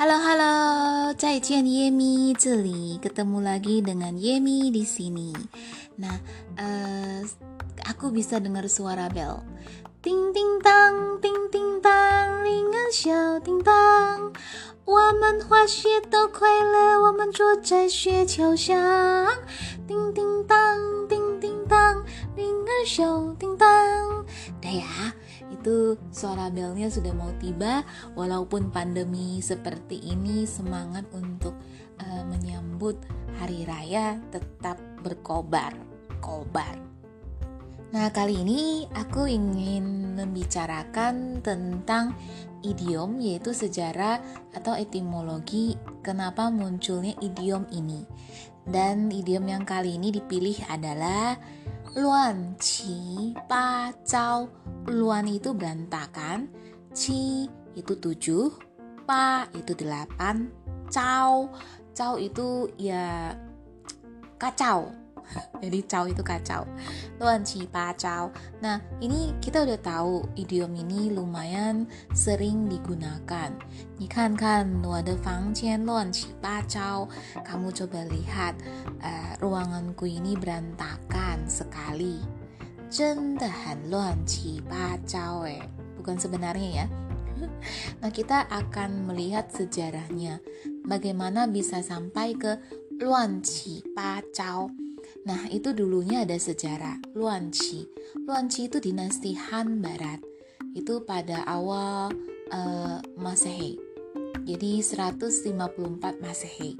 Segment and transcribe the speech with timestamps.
[0.00, 5.32] Halo halo, 再见 Yemi，这里 ketemu lagi dengan Yemi di sini.
[5.96, 6.20] Nah,
[6.60, 7.24] uh,
[7.88, 9.40] aku bisa dengar suara bel.
[10.04, 14.32] Ting ting tang, ting ting tang, 铃儿小叮当。
[14.84, 18.76] 我们滑雪都快乐，我们坐在雪橇上。
[19.88, 20.56] 叮叮当，
[21.71, 22.03] tang
[22.35, 24.27] dengar show ting tang.
[24.59, 25.15] Dah ya
[25.55, 27.87] itu suara belnya sudah mau tiba.
[28.19, 31.55] Walaupun pandemi seperti ini semangat untuk
[32.03, 32.99] eh, menyambut
[33.39, 35.71] hari raya tetap berkobar
[36.19, 36.75] kobar.
[37.91, 42.15] Nah kali ini aku ingin membicarakan tentang
[42.63, 44.21] idiom yaitu sejarah
[44.55, 48.07] atau etimologi kenapa munculnya idiom ini.
[48.67, 51.35] Dan idiom yang kali ini dipilih adalah
[51.97, 54.47] luan qi pa cao.
[54.87, 56.49] Luan itu berantakan,
[56.93, 58.49] qi itu tujuh,
[59.03, 60.49] pa itu delapan,
[60.89, 61.49] cao.
[61.91, 63.35] Cao itu ya
[64.39, 65.00] kacau.
[65.61, 66.65] Jadi cao itu kacau.
[67.21, 68.33] Luan qi pa cao.
[68.59, 73.53] Nah, ini kita udah tahu idiom ini lumayan sering digunakan.
[74.01, 77.05] Ni kan kan, luar de fang qian luan qi pa cao.
[77.45, 78.57] Kamu coba lihat
[79.05, 82.17] uh, ruanganku ini berantakan sekali.
[85.45, 85.63] eh
[86.01, 86.87] bukan sebenarnya ya.
[88.01, 90.41] Nah, kita akan melihat sejarahnya.
[90.85, 92.57] Bagaimana bisa sampai ke
[93.01, 94.80] luan qi pa cao.
[95.21, 97.85] Nah, itu dulunya ada sejarah Luan Qi.
[98.25, 100.17] Luan Qi itu dinasti Han Barat.
[100.73, 102.09] Itu pada awal
[102.49, 103.77] uh, Masehi.
[104.41, 106.73] Jadi 154 Masehi.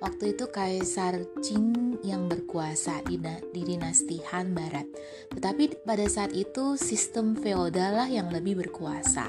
[0.00, 3.20] Waktu itu Kaisar Qin yang berkuasa di,
[3.52, 4.88] di dinasti Han Barat.
[5.30, 9.28] Tetapi pada saat itu sistem feodal lah yang lebih berkuasa.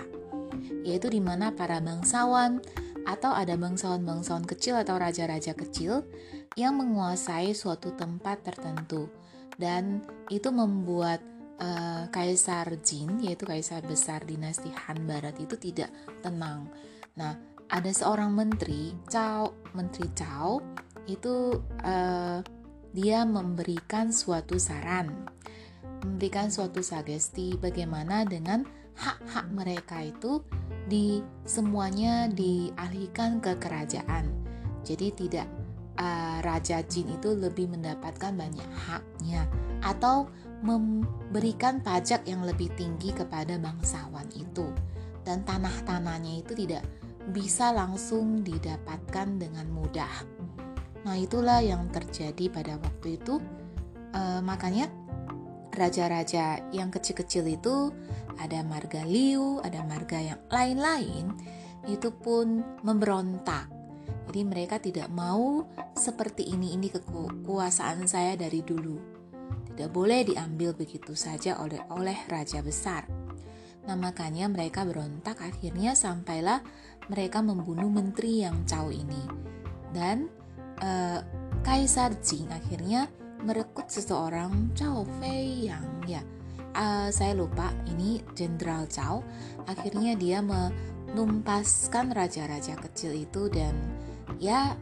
[0.87, 2.63] Yaitu di mana para bangsawan
[3.03, 6.07] atau ada bangsawan-bangsawan kecil atau raja-raja kecil
[6.53, 9.09] yang menguasai suatu tempat tertentu
[9.57, 11.21] dan itu membuat
[11.61, 15.89] uh, Kaisar Jin yaitu Kaisar besar dinasti Han Barat itu tidak
[16.21, 16.69] tenang.
[17.17, 17.37] Nah,
[17.69, 20.61] ada seorang menteri Cao, menteri Cao
[21.09, 22.39] itu uh,
[22.93, 25.25] dia memberikan suatu saran,
[26.05, 28.61] memberikan suatu sugesti bagaimana dengan
[28.93, 30.45] hak-hak mereka itu
[30.85, 34.29] di semuanya dialihkan ke kerajaan.
[34.85, 35.62] Jadi tidak
[35.99, 39.45] uh, Raja Jin itu lebih mendapatkan banyak haknya
[39.83, 40.29] atau
[40.63, 44.71] memberikan pajak yang lebih tinggi kepada bangsawan itu
[45.27, 46.83] dan tanah-tanahnya itu tidak
[47.31, 50.11] bisa langsung didapatkan dengan mudah.
[51.03, 53.39] Nah, itulah yang terjadi pada waktu itu.
[54.13, 54.87] Uh, makanya
[55.73, 57.89] raja-raja yang kecil-kecil itu
[58.37, 61.33] ada marga Liu, ada marga yang lain-lain
[61.87, 63.67] itu pun memberontak.
[64.27, 68.97] Jadi mereka tidak mau seperti ini ini kekuasaan saya dari dulu.
[69.73, 73.05] Tidak boleh diambil begitu saja oleh oleh raja besar.
[73.83, 76.63] Nah, makanya mereka berontak akhirnya sampailah
[77.11, 79.21] mereka membunuh menteri yang Cao ini.
[79.91, 80.31] Dan
[80.81, 81.19] uh,
[81.61, 83.11] Kaisar Jing akhirnya
[83.43, 86.23] merekrut seseorang Cao Fei yang ya
[86.73, 89.21] uh, saya lupa ini Jenderal Cao
[89.69, 93.75] akhirnya dia menumpaskan raja-raja kecil itu dan
[94.39, 94.75] ya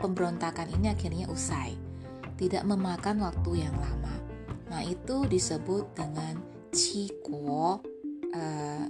[0.00, 1.76] pemberontakan ini akhirnya usai.
[2.34, 4.14] Tidak memakan waktu yang lama.
[4.70, 6.42] Nah itu disebut dengan
[6.74, 7.78] Qiguo
[8.34, 8.84] uh,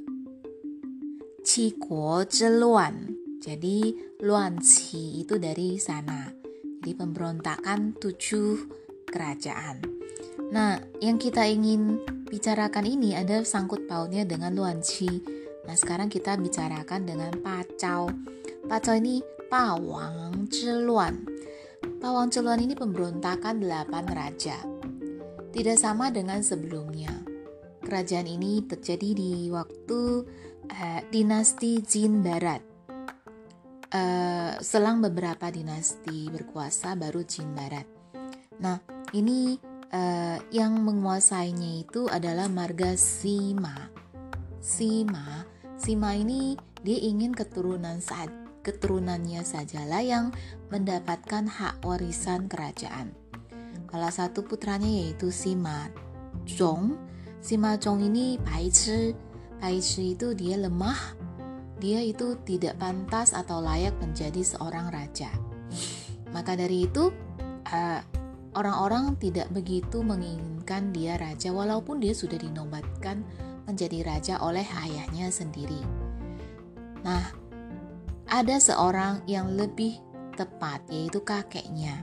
[1.45, 3.13] Qiguo Zheluan.
[3.45, 3.93] Jadi
[4.25, 6.33] Luan Qi itu dari sana.
[6.81, 8.57] Jadi pemberontakan tujuh
[9.05, 9.85] kerajaan.
[10.49, 15.21] Nah, yang kita ingin bicarakan ini ada sangkut pautnya dengan Luan Qi.
[15.69, 18.09] Nah, sekarang kita bicarakan dengan Pacau.
[18.65, 19.21] Pacau ini
[19.55, 21.31] Pawang Zhiluan.
[22.03, 24.59] Pawang Zhiluan ini pemberontakan delapan raja.
[25.55, 27.15] Tidak sama dengan sebelumnya.
[27.79, 30.27] Kerajaan ini terjadi di waktu
[30.75, 32.67] uh, dinasti Jin Barat.
[33.95, 37.87] Uh, selang beberapa dinasti berkuasa baru Jin Barat.
[38.59, 38.83] Nah,
[39.15, 39.55] ini
[39.95, 43.87] uh, yang menguasainya itu adalah marga Sima.
[44.59, 45.47] Sima,
[45.79, 50.33] Sima ini dia ingin keturunan saat keturunannya sajalah yang
[50.73, 53.13] mendapatkan hak warisan kerajaan.
[53.93, 55.93] Salah satu putranya yaitu Sima
[56.49, 56.99] Zhong.
[57.39, 59.15] Sima Zhong ini Pai Chi.
[59.61, 61.21] Pai Chi itu dia lemah.
[61.79, 65.29] Dia itu tidak pantas atau layak menjadi seorang raja.
[66.33, 67.13] Maka dari itu,
[67.71, 68.01] uh,
[68.55, 73.27] Orang-orang tidak begitu menginginkan dia raja walaupun dia sudah dinobatkan
[73.67, 75.83] menjadi raja oleh ayahnya sendiri.
[77.03, 77.35] Nah,
[78.29, 80.01] ada seorang yang lebih
[80.35, 82.03] tepat yaitu kakeknya.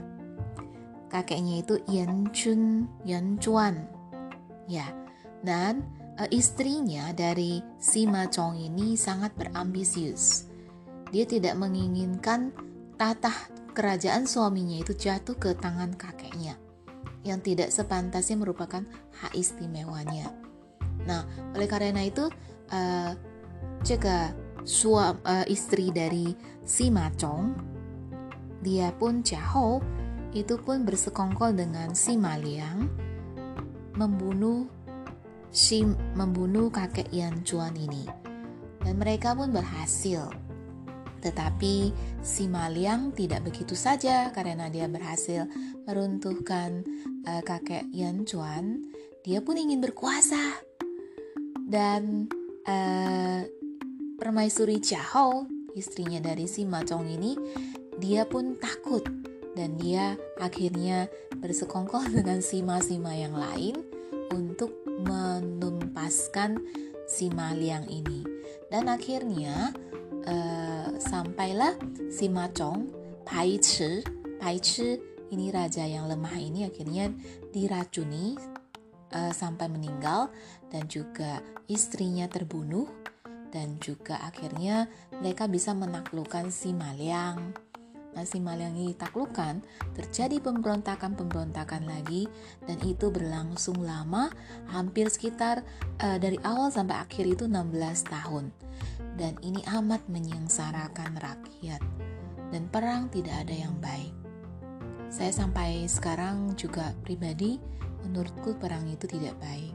[1.12, 3.84] Kakeknya itu Yan Chun, Yan Chuan.
[4.64, 4.88] Ya.
[5.42, 5.84] Dan
[6.16, 10.48] uh, istrinya dari si Ma Chong ini sangat berambisius.
[11.12, 12.54] Dia tidak menginginkan
[12.96, 13.34] tatah
[13.76, 16.56] kerajaan suaminya itu jatuh ke tangan kakeknya
[17.22, 18.82] yang tidak sepantasnya merupakan
[19.22, 20.30] hak istimewanya.
[21.06, 22.26] Nah, oleh karena itu,
[22.70, 23.12] uh,
[23.86, 27.54] jika suam, uh, istri dari si Ma Chong,
[28.62, 29.22] dia pun
[29.52, 29.82] Hou
[30.32, 32.88] itu pun bersekongkol dengan si Maliang
[33.98, 34.64] membunuh
[35.52, 35.84] si
[36.16, 38.08] membunuh kakek Yan Chuan ini.
[38.80, 40.32] Dan mereka pun berhasil.
[41.22, 45.46] Tetapi si Maliang tidak begitu saja karena dia berhasil
[45.86, 46.82] meruntuhkan
[47.28, 48.90] uh, kakek Yan Chuan.
[49.22, 50.64] Dia pun ingin berkuasa.
[51.62, 52.26] Dan
[52.66, 53.46] uh,
[54.22, 54.78] permaisuri
[55.10, 57.34] Hou, istrinya dari si Ma Chong ini,
[57.98, 59.02] dia pun takut.
[59.58, 61.10] Dan dia akhirnya
[61.42, 63.82] bersekongkol dengan sima-sima yang lain
[64.30, 66.62] untuk menumpaskan
[67.10, 68.22] si Maliang ini.
[68.70, 69.74] Dan akhirnya
[70.22, 71.74] uh, sampailah
[72.06, 72.94] si Macong,
[73.26, 74.06] Pai Chi,
[74.38, 75.02] Pai Chi
[75.34, 77.10] ini raja yang lemah ini akhirnya
[77.50, 78.38] diracuni
[79.18, 80.30] uh, sampai meninggal.
[80.70, 83.02] Dan juga istrinya terbunuh
[83.52, 84.88] dan juga akhirnya
[85.20, 87.52] mereka bisa menaklukkan si Maliang.
[88.12, 89.64] Nasi Maliang ini ditaklukkan,
[89.96, 92.28] terjadi pemberontakan-pemberontakan lagi
[92.68, 94.28] dan itu berlangsung lama,
[94.68, 95.64] hampir sekitar
[96.00, 97.72] uh, dari awal sampai akhir itu 16
[98.12, 98.52] tahun.
[99.16, 101.80] Dan ini amat menyengsarakan rakyat.
[102.52, 104.12] Dan perang tidak ada yang baik.
[105.08, 107.56] Saya sampai sekarang juga pribadi
[108.04, 109.72] menurutku perang itu tidak baik.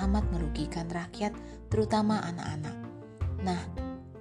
[0.00, 1.36] Amat merugikan rakyat,
[1.68, 2.81] terutama anak-anak.
[3.42, 3.58] Nah,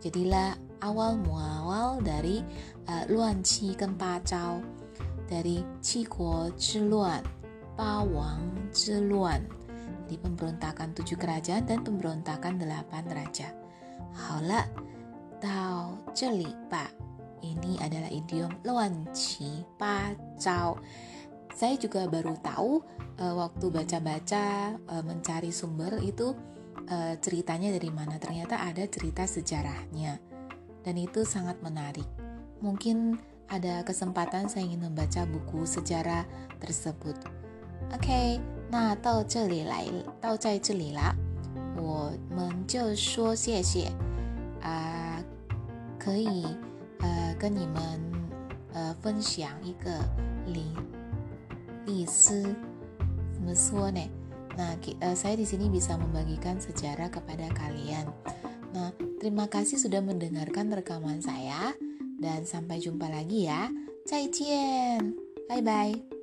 [0.02, 2.42] jadilah awal muawal dari
[2.90, 4.66] uh, Luan Qi Ba Zhao
[5.30, 7.22] dari Qi Guo Zhiluan,
[7.78, 9.46] Ba Wang Zhiluan
[10.10, 13.48] di pemberontakan tujuh kerajaan dan pemberontakan delapan raja.
[14.12, 14.68] Haulah,
[15.40, 16.92] tao jeli pak.
[17.42, 20.82] Ini adalah idiom Luan Qi Ba Zhao.
[21.54, 22.82] Saya juga baru tahu
[23.22, 26.34] uh, waktu baca-baca uh, mencari sumber itu
[26.91, 28.19] uh, ceritanya dari mana.
[28.19, 30.19] Ternyata ada cerita sejarahnya
[30.83, 32.07] dan itu sangat menarik.
[32.63, 36.27] Mungkin ada kesempatan saya ingin membaca buku sejarah
[36.59, 37.15] tersebut.
[37.95, 38.41] OK，
[38.71, 39.87] 那到这里来，
[40.21, 41.15] 到在这里啦，
[41.77, 43.87] 我们就说谢谢
[44.63, 45.25] 啊、呃，
[45.99, 46.43] 可以
[46.99, 48.01] 呃跟你们
[48.73, 50.03] 呃分享一个
[50.47, 50.65] 历
[51.85, 52.43] 历史，
[53.33, 54.01] 怎么说呢
[54.56, 58.08] Nah, eh, saya di sini bisa membagikan sejarah kepada kalian.
[58.72, 61.76] Nah, terima kasih sudah mendengarkan rekaman saya
[62.20, 63.72] dan sampai jumpa lagi ya.
[64.08, 65.16] Cai Cien.
[65.48, 66.21] Bye bye.